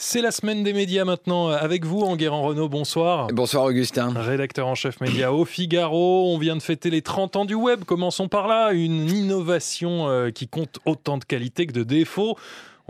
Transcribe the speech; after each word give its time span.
C'est 0.00 0.22
la 0.22 0.30
semaine 0.30 0.62
des 0.62 0.72
médias 0.72 1.04
maintenant 1.04 1.48
avec 1.48 1.84
vous, 1.84 2.02
Enguerrand 2.02 2.42
Renault. 2.42 2.68
Bonsoir. 2.68 3.26
Bonsoir 3.32 3.64
Augustin. 3.64 4.12
Rédacteur 4.14 4.68
en 4.68 4.76
chef 4.76 5.00
média 5.00 5.32
au 5.32 5.44
Figaro. 5.44 6.32
On 6.32 6.38
vient 6.38 6.54
de 6.54 6.62
fêter 6.62 6.88
les 6.88 7.02
30 7.02 7.34
ans 7.34 7.44
du 7.44 7.56
web. 7.56 7.82
Commençons 7.82 8.28
par 8.28 8.46
là. 8.46 8.70
Une 8.70 9.10
innovation 9.10 10.08
euh, 10.08 10.30
qui 10.30 10.46
compte 10.46 10.78
autant 10.86 11.18
de 11.18 11.24
qualités 11.24 11.66
que 11.66 11.72
de 11.72 11.82
défauts. 11.82 12.38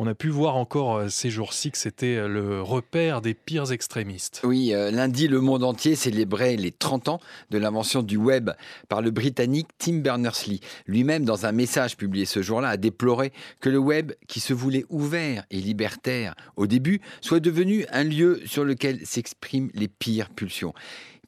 On 0.00 0.06
a 0.06 0.14
pu 0.14 0.28
voir 0.28 0.54
encore 0.54 0.96
euh, 0.96 1.08
ces 1.08 1.28
jours-ci 1.28 1.72
que 1.72 1.76
c'était 1.76 2.14
euh, 2.14 2.28
le 2.28 2.62
repère 2.62 3.20
des 3.20 3.34
pires 3.34 3.72
extrémistes. 3.72 4.42
Oui, 4.44 4.72
euh, 4.72 4.92
lundi, 4.92 5.26
le 5.26 5.40
monde 5.40 5.64
entier 5.64 5.96
célébrait 5.96 6.54
les 6.54 6.70
30 6.70 7.08
ans 7.08 7.20
de 7.50 7.58
l'invention 7.58 8.04
du 8.04 8.16
web 8.16 8.50
par 8.88 9.02
le 9.02 9.10
Britannique 9.10 9.66
Tim 9.76 9.94
Berners-Lee. 9.94 10.60
Lui-même, 10.86 11.24
dans 11.24 11.46
un 11.46 11.52
message 11.52 11.96
publié 11.96 12.26
ce 12.26 12.42
jour-là, 12.42 12.68
a 12.68 12.76
déploré 12.76 13.32
que 13.58 13.70
le 13.70 13.78
web, 13.78 14.12
qui 14.28 14.38
se 14.38 14.54
voulait 14.54 14.84
ouvert 14.88 15.44
et 15.50 15.56
libertaire 15.56 16.36
au 16.54 16.68
début, 16.68 17.00
soit 17.20 17.40
devenu 17.40 17.84
un 17.90 18.04
lieu 18.04 18.40
sur 18.46 18.62
lequel 18.62 19.04
s'expriment 19.04 19.70
les 19.74 19.88
pires 19.88 20.30
pulsions. 20.30 20.74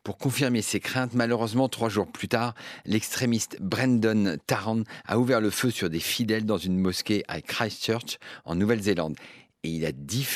Pour 0.02 0.16
confirmer 0.16 0.62
ses 0.62 0.80
craintes, 0.80 1.12
malheureusement, 1.12 1.68
trois 1.68 1.90
jours 1.90 2.10
plus 2.10 2.28
tard, 2.28 2.54
l'extrémiste 2.86 3.58
Brendan 3.60 4.38
Tarrant 4.46 4.82
a 5.06 5.18
ouvert 5.18 5.42
le 5.42 5.50
feu 5.50 5.70
sur 5.70 5.90
des 5.90 6.00
fidèles 6.00 6.46
dans 6.46 6.56
une 6.56 6.78
mosquée 6.78 7.22
à 7.28 7.42
Christchurch, 7.42 8.18
en 8.46 8.54
Nouvelle-Zélande. 8.54 9.16
Et 9.62 9.68
il 9.68 9.84
a, 9.84 9.90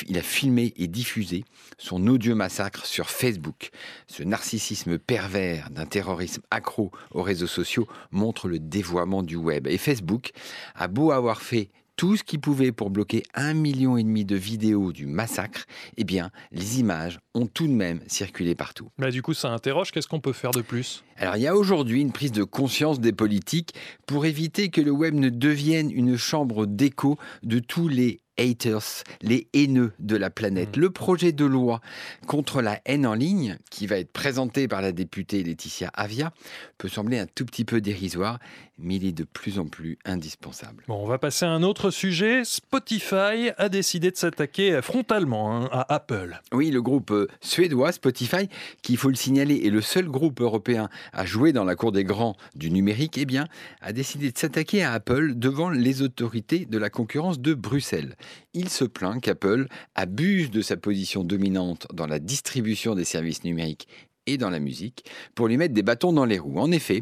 il 0.07 0.17
a, 0.19 0.21
filmé 0.21 0.71
et 0.77 0.87
diffusé 0.87 1.45
son 1.79 2.05
odieux 2.05 2.35
massacre 2.35 2.85
sur 2.85 3.09
Facebook. 3.09 3.71
Ce 4.05 4.21
narcissisme 4.21 4.99
pervers 4.99 5.71
d'un 5.71 5.87
terrorisme 5.87 6.43
accro 6.51 6.91
aux 7.09 7.23
réseaux 7.23 7.47
sociaux 7.47 7.87
montre 8.11 8.47
le 8.47 8.59
dévoiement 8.59 9.23
du 9.23 9.35
web. 9.35 9.65
Et 9.65 9.79
Facebook 9.79 10.29
a 10.75 10.87
beau 10.87 11.09
avoir 11.09 11.41
fait 11.41 11.71
tout 11.95 12.17
ce 12.17 12.23
qu'il 12.23 12.39
pouvait 12.39 12.71
pour 12.71 12.89
bloquer 12.89 13.23
un 13.33 13.53
million 13.53 13.97
et 13.97 14.03
demi 14.03 14.25
de 14.25 14.35
vidéos 14.35 14.91
du 14.91 15.05
massacre, 15.05 15.65
eh 15.97 16.03
bien, 16.03 16.31
les 16.51 16.79
images 16.79 17.19
ont 17.33 17.47
tout 17.47 17.67
de 17.67 17.73
même 17.73 18.01
circulé 18.07 18.55
partout. 18.55 18.89
Bah, 18.97 19.11
du 19.11 19.21
coup, 19.21 19.33
ça 19.33 19.51
interroge. 19.51 19.91
Qu'est-ce 19.91 20.07
qu'on 20.07 20.19
peut 20.19 20.33
faire 20.33 20.51
de 20.51 20.61
plus? 20.61 21.03
Alors, 21.17 21.37
il 21.37 21.43
y 21.43 21.47
a 21.47 21.55
aujourd'hui 21.55 22.01
une 22.01 22.11
prise 22.11 22.31
de 22.31 22.43
conscience 22.43 22.99
des 22.99 23.13
politiques 23.13 23.73
pour 24.05 24.25
éviter 24.25 24.69
que 24.69 24.81
le 24.81 24.91
web 24.91 25.13
ne 25.13 25.29
devienne 25.29 25.91
une 25.91 26.17
chambre 26.17 26.65
d'écho 26.65 27.17
de 27.43 27.59
tous 27.59 27.87
les 27.87 28.19
haters, 28.37 29.03
les 29.21 29.47
haineux 29.53 29.93
de 29.99 30.15
la 30.15 30.29
planète. 30.29 30.77
Mmh. 30.77 30.81
Le 30.81 30.89
projet 30.89 31.31
de 31.31 31.45
loi 31.45 31.81
contre 32.27 32.61
la 32.61 32.79
haine 32.85 33.05
en 33.05 33.13
ligne, 33.13 33.57
qui 33.69 33.87
va 33.87 33.97
être 33.97 34.11
présenté 34.11 34.67
par 34.67 34.81
la 34.81 34.91
députée 34.91 35.43
Laetitia 35.43 35.91
Avia, 35.93 36.33
peut 36.77 36.89
sembler 36.89 37.19
un 37.19 37.27
tout 37.27 37.45
petit 37.45 37.65
peu 37.65 37.81
dérisoire, 37.81 38.39
mais 38.77 38.95
il 38.95 39.05
est 39.05 39.11
de 39.13 39.23
plus 39.23 39.59
en 39.59 39.65
plus 39.65 39.97
indispensable. 40.05 40.83
Bon, 40.87 41.01
on 41.01 41.07
va 41.07 41.17
passer 41.17 41.45
à 41.45 41.49
un 41.49 41.63
autre 41.63 41.91
sujet. 41.91 42.43
Spotify 42.43 43.51
a 43.57 43.69
décidé 43.69 44.11
de 44.11 44.17
s'attaquer 44.17 44.81
frontalement 44.81 45.55
hein, 45.55 45.69
à 45.71 45.93
Apple. 45.93 46.41
Oui, 46.51 46.71
le 46.71 46.81
groupe 46.81 47.11
euh, 47.11 47.27
suédois 47.41 47.91
Spotify, 47.93 48.49
qui, 48.81 48.93
il 48.93 48.97
faut 48.97 49.09
le 49.09 49.15
signaler, 49.15 49.61
est 49.65 49.69
le 49.69 49.81
seul 49.81 50.07
groupe 50.07 50.41
européen 50.41 50.89
à 51.13 51.25
jouer 51.25 51.53
dans 51.53 51.63
la 51.63 51.75
cour 51.75 51.91
des 51.91 52.03
grands 52.03 52.35
du 52.55 52.71
numérique, 52.71 53.17
eh 53.17 53.25
bien, 53.25 53.47
a 53.81 53.93
décidé 53.93 54.31
de 54.31 54.37
s'attaquer 54.37 54.83
à 54.83 54.93
Apple 54.93 55.33
devant 55.35 55.69
les 55.69 56.01
autorités 56.01 56.65
de 56.65 56.77
la 56.77 56.89
concurrence 56.89 57.39
de 57.39 57.53
Bruxelles. 57.53 58.15
Il 58.53 58.69
se 58.69 58.85
plaint 58.85 59.21
qu'Apple 59.21 59.67
abuse 59.95 60.51
de 60.51 60.61
sa 60.61 60.77
position 60.77 61.23
dominante 61.23 61.87
dans 61.93 62.07
la 62.07 62.19
distribution 62.19 62.95
des 62.95 63.05
services 63.05 63.43
numériques 63.43 63.87
et 64.27 64.37
dans 64.37 64.49
la 64.49 64.59
musique 64.59 65.05
pour 65.35 65.47
lui 65.47 65.57
mettre 65.57 65.73
des 65.73 65.83
bâtons 65.83 66.13
dans 66.13 66.25
les 66.25 66.39
roues. 66.39 66.59
En 66.59 66.71
effet, 66.71 67.01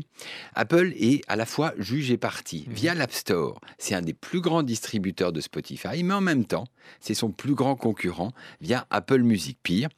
Apple 0.56 0.94
est 0.98 1.22
à 1.28 1.36
la 1.36 1.46
fois 1.46 1.74
juge 1.78 2.12
et 2.12 2.18
parti 2.18 2.66
mmh. 2.68 2.74
via 2.74 2.96
l'App 2.96 3.12
Store. 3.12 3.60
C'est 3.78 3.96
un 3.96 4.02
des 4.02 4.14
plus 4.14 4.42
grands 4.42 4.64
distributeurs 4.64 5.32
de 5.32 5.42
Spotify, 5.42 6.04
mais 6.04 6.14
en 6.14 6.22
même 6.22 6.46
temps, 6.46 6.66
c'est 7.00 7.14
son 7.14 7.32
plus 7.32 7.56
grand 7.56 7.76
concurrent 7.76 8.34
via 8.62 8.86
Apple 8.90 9.22
Music. 9.22 9.58
Pire, 9.64 9.90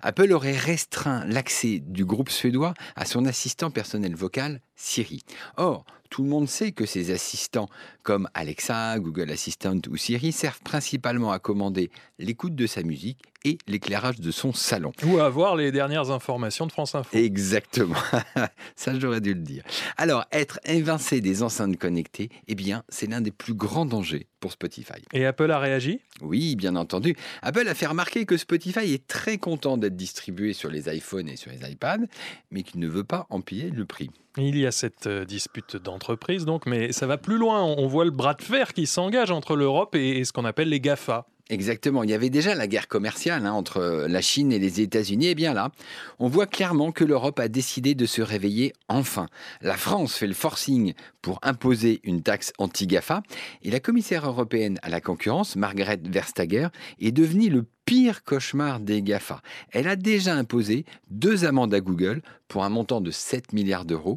Apple 0.00 0.32
aurait 0.32 0.56
restreint 0.56 1.24
l'accès 1.26 1.80
du 1.80 2.04
groupe 2.04 2.30
suédois 2.30 2.74
à 2.96 3.04
son 3.04 3.26
assistant 3.26 3.70
personnel 3.70 4.14
vocal 4.14 4.60
Siri. 4.76 5.22
Or, 5.56 5.84
tout 6.10 6.24
le 6.24 6.28
monde 6.28 6.48
sait 6.48 6.72
que 6.72 6.84
ces 6.84 7.12
assistants 7.12 7.68
comme 8.02 8.28
Alexa, 8.34 8.98
Google 8.98 9.30
Assistant 9.30 9.78
ou 9.88 9.96
Siri 9.96 10.32
servent 10.32 10.60
principalement 10.60 11.30
à 11.30 11.38
commander 11.38 11.90
l'écoute 12.18 12.54
de 12.54 12.66
sa 12.66 12.82
musique 12.82 13.22
et 13.44 13.58
l'éclairage 13.66 14.20
de 14.20 14.30
son 14.30 14.52
salon. 14.52 14.92
Ou 15.04 15.18
avoir 15.18 15.56
les 15.56 15.72
dernières 15.72 16.10
informations 16.10 16.66
de 16.66 16.72
France 16.72 16.94
Info. 16.94 17.16
Exactement. 17.16 17.96
Ça, 18.76 18.98
j'aurais 18.98 19.20
dû 19.20 19.34
le 19.34 19.40
dire. 19.40 19.62
Alors, 19.96 20.24
être 20.32 20.60
évincé 20.64 21.20
des 21.20 21.42
enceintes 21.42 21.76
connectées, 21.76 22.30
eh 22.48 22.54
bien, 22.54 22.82
c'est 22.88 23.08
l'un 23.08 23.20
des 23.20 23.30
plus 23.30 23.54
grands 23.54 23.86
dangers 23.86 24.26
pour 24.40 24.52
Spotify. 24.52 25.02
Et 25.12 25.26
Apple 25.26 25.50
a 25.50 25.58
réagi? 25.58 26.00
Oui, 26.22 26.56
bien 26.56 26.76
entendu. 26.76 27.16
Apple 27.42 27.68
a 27.68 27.74
fait 27.74 27.86
remarquer 27.86 28.26
que 28.26 28.36
Spotify 28.36 28.92
est 28.92 29.06
très 29.06 29.38
content 29.38 29.76
d'être 29.76 29.96
distribué 29.96 30.52
sur 30.52 30.70
les 30.70 30.94
iPhones 30.94 31.28
et 31.28 31.36
sur 31.36 31.50
les 31.50 31.70
iPads, 31.70 32.06
mais 32.50 32.62
qu'il 32.62 32.80
ne 32.80 32.88
veut 32.88 33.04
pas 33.04 33.26
empiler 33.30 33.70
le 33.70 33.84
prix. 33.84 34.10
Il 34.36 34.56
y 34.56 34.66
a 34.66 34.70
cette 34.70 35.06
euh, 35.06 35.24
dispute 35.24 35.76
d'entreprise, 35.76 36.44
donc, 36.44 36.66
mais 36.66 36.92
ça 36.92 37.06
va 37.06 37.18
plus 37.18 37.36
loin. 37.36 37.62
On 37.62 37.86
voit 37.86 38.04
le 38.04 38.10
bras 38.10 38.34
de 38.34 38.42
fer 38.42 38.72
qui 38.72 38.86
s'engage 38.86 39.30
entre 39.30 39.56
l'Europe 39.56 39.94
et 39.94 40.24
ce 40.24 40.32
qu'on 40.32 40.44
appelle 40.44 40.68
les 40.68 40.80
GAFA. 40.80 41.26
Exactement. 41.50 42.04
Il 42.04 42.10
y 42.10 42.14
avait 42.14 42.30
déjà 42.30 42.54
la 42.54 42.68
guerre 42.68 42.86
commerciale 42.86 43.44
hein, 43.44 43.52
entre 43.52 44.06
la 44.08 44.20
Chine 44.20 44.52
et 44.52 44.60
les 44.60 44.80
États-Unis. 44.80 45.26
Et 45.26 45.34
bien 45.34 45.52
là, 45.52 45.72
on 46.20 46.28
voit 46.28 46.46
clairement 46.46 46.92
que 46.92 47.02
l'Europe 47.02 47.40
a 47.40 47.48
décidé 47.48 47.96
de 47.96 48.06
se 48.06 48.22
réveiller 48.22 48.72
enfin. 48.88 49.26
La 49.60 49.76
France 49.76 50.14
fait 50.14 50.28
le 50.28 50.34
forcing 50.34 50.94
pour 51.22 51.40
imposer 51.42 52.00
une 52.04 52.22
taxe 52.22 52.52
anti-GAFA. 52.58 53.24
Et 53.62 53.70
la 53.72 53.80
commissaire 53.80 54.28
européenne 54.28 54.78
à 54.82 54.90
la 54.90 55.00
concurrence, 55.00 55.56
Margaret 55.56 55.98
Verstager, 56.04 56.68
est 57.00 57.12
devenue 57.12 57.50
le 57.50 57.66
pire 57.90 58.22
cauchemar 58.22 58.78
des 58.78 59.02
GAFA. 59.02 59.42
Elle 59.72 59.88
a 59.88 59.96
déjà 59.96 60.36
imposé 60.36 60.84
deux 61.10 61.44
amendes 61.44 61.74
à 61.74 61.80
Google 61.80 62.22
pour 62.46 62.62
un 62.62 62.68
montant 62.68 63.00
de 63.00 63.10
7 63.10 63.52
milliards 63.52 63.84
d'euros. 63.84 64.16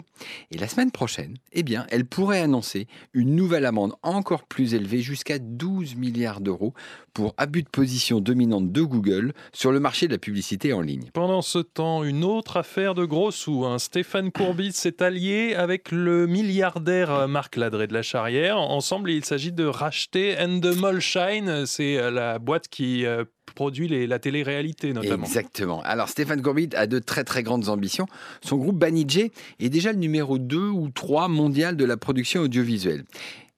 Et 0.52 0.60
la 0.60 0.68
semaine 0.68 0.92
prochaine, 0.92 1.38
eh 1.54 1.64
bien, 1.64 1.88
elle 1.90 2.06
pourrait 2.06 2.42
annoncer 2.42 2.86
une 3.14 3.36
nouvelle 3.36 3.66
amende 3.66 3.94
encore 4.04 4.44
plus 4.44 4.76
élevée, 4.76 5.02
jusqu'à 5.02 5.40
12 5.40 5.96
milliards 5.96 6.40
d'euros, 6.40 6.76
pour 7.16 7.34
abus 7.38 7.64
de 7.64 7.70
position 7.70 8.20
dominante 8.20 8.72
de 8.72 8.82
Google 8.84 9.34
sur 9.54 9.72
le 9.72 9.80
marché 9.80 10.08
de 10.08 10.14
la 10.14 10.20
publicité 10.20 10.72
en 10.72 10.82
ligne. 10.82 11.10
Pendant 11.12 11.42
ce 11.42 11.58
temps, 11.58 12.04
une 12.04 12.24
autre 12.24 12.58
affaire 12.58 12.94
de 12.94 13.06
gros 13.06 13.32
sous. 13.32 13.66
Hein. 13.66 13.80
Stéphane 13.80 14.32
Courbis 14.32 14.74
s'est 14.74 15.02
allié 15.02 15.56
avec 15.56 15.92
le 15.92 16.28
milliardaire 16.28 17.28
Marc 17.28 17.56
Ladré 17.56 17.88
de 17.88 17.94
la 17.96 18.04
Charrière. 18.04 18.60
Ensemble, 18.60 19.10
il 19.10 19.26
s'agit 19.26 19.52
de 19.52 19.66
racheter 19.66 20.36
Endemolshine. 20.40 21.66
C'est 21.66 22.12
la 22.12 22.38
boîte 22.38 22.68
qui 22.68 23.06
produit 23.56 23.88
la 24.08 24.20
télé-réalité 24.20 24.94
notamment. 24.94 25.26
Exactement. 25.26 25.82
Alors 25.84 26.10
Stéphane 26.10 26.42
Courbit 26.42 26.70
a 26.76 26.88
de 26.88 27.00
très 27.00 27.24
très 27.24 27.44
grandes 27.44 27.70
ambitions. 27.70 28.08
Son 28.42 28.58
groupe 28.58 28.78
Banijé 28.78 29.32
est 29.60 29.70
déjà 29.70 29.92
le 29.92 30.00
numéro 30.00 30.38
2 30.38 30.58
ou 30.58 30.90
3 30.90 31.28
mondial 31.28 31.78
de 31.78 31.86
la 31.86 31.98
production 31.98 32.42
audiovisuelle. 32.42 33.04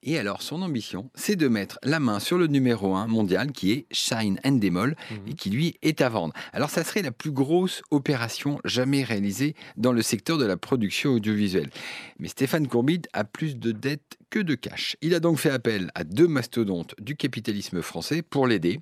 Et 0.08 0.20
alors, 0.20 0.44
son 0.44 0.62
ambition, 0.62 1.10
c'est 1.16 1.36
de 1.36 1.48
mettre 1.48 1.80
la 1.82 2.00
main 2.00 2.20
sur 2.20 2.38
le 2.38 2.46
numéro 2.46 2.96
1 2.96 3.08
mondial 3.08 3.52
qui 3.52 3.72
est 3.72 3.88
Shine 3.92 4.40
Endemol 4.46 4.96
mhm. 5.10 5.18
et 5.28 5.34
qui 5.34 5.50
lui 5.50 5.80
est 5.82 6.00
à 6.00 6.10
vendre. 6.10 6.32
Alors, 6.54 6.70
ça 6.70 6.84
serait 6.84 7.02
la 7.02 7.12
plus 7.12 7.32
grosse 7.32 7.82
opération 7.90 8.60
jamais 8.64 9.04
réalisée 9.04 9.56
dans 9.78 9.92
le 9.92 10.04
secteur 10.04 10.38
de 10.38 10.46
la 10.46 10.58
production 10.58 11.14
audiovisuelle. 11.14 11.72
Mais 12.20 12.28
Stéphane 12.28 12.68
Courbit 12.68 13.02
a 13.14 13.24
plus 13.24 13.58
de 13.58 13.72
dettes 13.72 14.20
que 14.30 14.40
de 14.40 14.54
cash. 14.54 14.96
Il 15.02 15.16
a 15.16 15.20
donc 15.20 15.40
fait 15.40 15.50
appel 15.50 15.90
à 15.96 16.04
deux 16.04 16.28
mastodontes 16.28 16.94
du 17.00 17.16
capitalisme 17.16 17.82
français 17.82 18.22
pour 18.22 18.46
l'aider. 18.46 18.78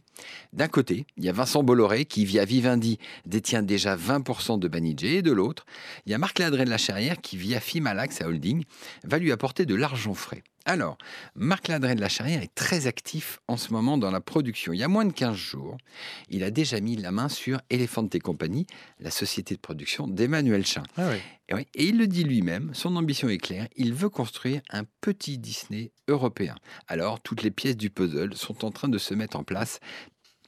D'un 0.52 0.68
côté, 0.68 1.06
il 1.16 1.24
y 1.24 1.30
a 1.30 1.32
Vincent 1.32 1.64
Bolloré 1.64 2.04
qui, 2.04 2.26
via 2.26 2.44
Vivendi, 2.44 2.98
détient 3.26 3.64
déjà 3.64 3.96
20% 3.96 4.60
de 4.60 4.68
Banijé. 4.68 5.18
Et 5.18 5.22
de 5.22 5.32
l'autre, 5.32 5.66
il 6.06 6.12
y 6.12 6.16
a 6.16 6.18
Marc 6.18 6.40
Ladré 6.40 6.66
de 6.66 6.70
la 6.70 6.78
Charrière 6.78 7.22
qui, 7.22 7.38
via 7.38 7.62
Fimalax 7.62 8.22
à 8.22 8.28
Holding, 8.28 8.64
va 9.06 9.20
lui 9.20 9.32
apporter 9.32 9.66
de 9.66 9.76
l'argent 9.76 10.14
frais. 10.14 10.44
Alors, 10.66 10.98
Marc 11.36 11.68
Ladré 11.68 11.94
de 11.94 12.00
la 12.00 12.08
Charrière 12.08 12.42
est 12.42 12.56
très 12.56 12.88
actif 12.88 13.40
en 13.50 13.58
ce 13.58 13.74
moment 13.74 13.98
dans 13.98 14.12
la 14.12 14.22
production. 14.22 14.72
Il 14.72 14.80
y 14.80 14.84
a 14.84 14.88
moins 14.88 15.04
de 15.04 15.12
15 15.12 15.36
jours, 15.36 15.78
il 16.30 16.42
a 16.44 16.52
déjà 16.52 16.80
mis 16.80 16.96
la 16.96 17.12
main 17.12 17.28
sur 17.28 17.60
Elephant 17.70 18.08
et 18.14 18.20
compagnie, 18.20 18.66
la 19.00 19.12
société 19.12 19.56
de 19.56 19.60
production 19.60 20.08
d'Emmanuel 20.08 20.66
Chin. 20.66 20.84
Ah 20.96 21.16
et, 21.50 21.68
et, 21.76 21.88
il 21.88 21.98
le 21.98 22.08
dit 22.08 22.24
lui-même, 22.24 22.74
son 22.74 22.96
ambition 22.96 23.28
est 23.28 23.40
claire, 23.40 23.68
il 23.76 23.94
veut 23.94 24.10
construire 24.10 24.62
un 24.70 24.84
petit 25.02 25.38
Disney 25.38 25.92
européen. 26.08 26.56
Alors, 26.88 27.20
toutes 27.20 27.44
les 27.44 27.52
pièces 27.52 27.78
du 27.78 27.90
puzzle 27.90 28.34
sont 28.36 28.64
en 28.64 28.72
train 28.72 28.88
de 28.88 28.98
se 28.98 29.14
mettre 29.14 29.38
en 29.38 29.44
place 29.44 29.82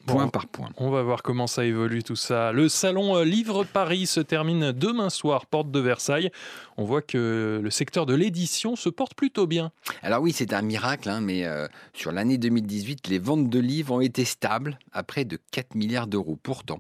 point 0.06 0.28
par 0.28 0.48
point. 0.48 0.70
On 0.78 0.90
va 0.90 1.04
voir 1.04 1.24
comment 1.24 1.48
ça 1.48 1.66
évolue 1.66 2.04
tout 2.04 2.16
ça. 2.16 2.52
Le 2.52 2.70
salon 2.70 3.18
euh, 3.18 3.26
Livre 3.26 3.64
Paris 3.64 4.06
se 4.06 4.20
termine 4.20 4.72
demain 4.72 5.10
soir, 5.10 5.46
porte 5.46 5.72
de 5.72 5.80
Versailles. 5.80 6.32
On 6.78 6.84
voit 6.84 7.02
que 7.02 7.60
le 7.62 7.70
secteur 7.70 8.06
de 8.06 8.14
l'édition 8.14 8.76
se 8.76 8.90
porte 8.90 9.16
plutôt 9.16 9.48
bien. 9.48 9.72
Alors 10.02 10.22
oui, 10.22 10.32
c'est 10.34 10.54
un 10.54 10.62
miracle, 10.62 11.10
hein, 11.10 11.22
mais 11.22 11.46
euh, 11.46 11.68
sur 11.94 12.12
l'année 12.12 12.38
2018, 12.38 13.08
les 13.08 13.20
ventes 13.20 13.50
de 13.50 13.60
livres 13.60 13.96
ont 13.96 14.02
été 14.02 14.26
stables 14.26 14.80
à 14.92 15.04
près 15.04 15.26
de 15.26 15.40
4 15.52 15.76
milliards 15.76 16.08
d'euros. 16.08 16.38
Pourtant, 16.42 16.78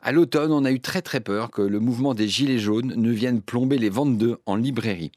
à 0.00 0.12
l'automne, 0.12 0.52
on 0.52 0.64
a 0.64 0.70
eu 0.70 0.80
très 0.80 1.02
très 1.02 1.20
peur 1.20 1.50
que 1.50 1.60
le 1.60 1.80
mouvement 1.80 2.14
des 2.14 2.28
Gilets 2.28 2.58
jaunes 2.58 2.94
ne 2.96 3.10
vienne 3.10 3.42
plomber 3.42 3.78
les 3.78 3.90
ventes 3.90 4.16
d'eux 4.16 4.38
en 4.46 4.54
librairie. 4.54 5.10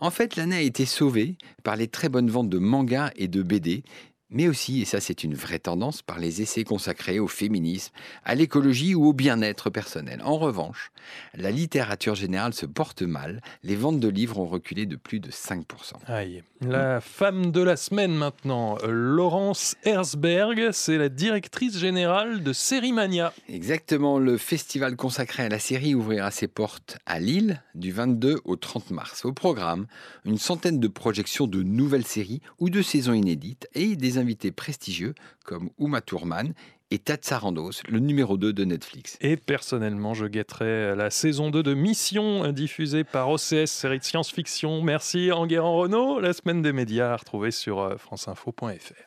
En 0.00 0.10
fait, 0.10 0.36
l'année 0.36 0.56
a 0.56 0.60
été 0.60 0.84
sauvée 0.84 1.36
par 1.64 1.76
les 1.76 1.88
très 1.88 2.10
bonnes 2.10 2.28
ventes 2.28 2.50
de 2.50 2.58
mangas 2.58 3.10
et 3.16 3.28
de 3.28 3.42
BD 3.42 3.82
mais 4.30 4.48
aussi, 4.48 4.82
et 4.82 4.84
ça 4.84 5.00
c'est 5.00 5.24
une 5.24 5.34
vraie 5.34 5.58
tendance, 5.58 6.02
par 6.02 6.18
les 6.18 6.42
essais 6.42 6.64
consacrés 6.64 7.18
au 7.18 7.28
féminisme, 7.28 7.92
à 8.24 8.34
l'écologie 8.34 8.94
ou 8.94 9.06
au 9.06 9.12
bien-être 9.12 9.70
personnel. 9.70 10.20
En 10.24 10.36
revanche, 10.36 10.90
la 11.34 11.50
littérature 11.50 12.14
générale 12.14 12.54
se 12.54 12.66
porte 12.66 13.02
mal, 13.02 13.40
les 13.62 13.76
ventes 13.76 14.00
de 14.00 14.08
livres 14.08 14.38
ont 14.38 14.46
reculé 14.46 14.86
de 14.86 14.96
plus 14.96 15.20
de 15.20 15.30
5%. 15.30 15.64
Aïe. 16.06 16.42
La 16.62 17.00
femme 17.00 17.52
de 17.52 17.60
la 17.60 17.76
semaine 17.76 18.14
maintenant, 18.14 18.78
Laurence 18.86 19.76
Herzberg, 19.84 20.70
c'est 20.72 20.96
la 20.96 21.10
directrice 21.10 21.78
générale 21.78 22.42
de 22.42 22.52
Sérimania. 22.52 23.32
Exactement, 23.48 24.18
le 24.18 24.38
festival 24.38 24.96
consacré 24.96 25.44
à 25.44 25.48
la 25.48 25.58
série 25.58 25.94
ouvrira 25.94 26.30
ses 26.30 26.48
portes 26.48 26.98
à 27.04 27.20
Lille 27.20 27.62
du 27.74 27.92
22 27.92 28.40
au 28.44 28.56
30 28.56 28.90
mars. 28.90 29.24
Au 29.24 29.32
programme, 29.32 29.86
une 30.24 30.38
centaine 30.38 30.80
de 30.80 30.88
projections 30.88 31.46
de 31.46 31.62
nouvelles 31.62 32.06
séries 32.06 32.40
ou 32.58 32.70
de 32.70 32.80
saisons 32.80 33.12
inédites 33.12 33.68
et 33.74 33.96
des 33.96 34.15
invités 34.18 34.50
prestigieux 34.52 35.14
comme 35.44 35.70
Uma 35.78 36.00
Thurman 36.00 36.54
et 36.90 36.98
Tatsarandos, 36.98 37.82
le 37.88 37.98
numéro 37.98 38.36
2 38.36 38.52
de 38.52 38.64
Netflix. 38.64 39.18
Et 39.20 39.36
personnellement, 39.36 40.14
je 40.14 40.26
guetterai 40.26 40.94
la 40.94 41.10
saison 41.10 41.50
2 41.50 41.62
de 41.62 41.74
Mission, 41.74 42.52
diffusée 42.52 43.02
par 43.02 43.28
OCS, 43.28 43.66
série 43.66 43.98
de 43.98 44.04
science-fiction. 44.04 44.82
Merci 44.82 45.32
Enguerrand 45.32 45.76
Renault, 45.76 46.20
la 46.20 46.32
semaine 46.32 46.62
des 46.62 46.72
médias, 46.72 47.12
à 47.12 47.16
retrouver 47.16 47.50
sur 47.50 47.98
franceinfo.fr. 47.98 49.02